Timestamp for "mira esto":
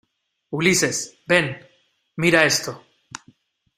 2.15-2.83